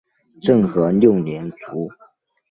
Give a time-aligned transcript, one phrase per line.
[0.41, 1.87] 政和六年卒。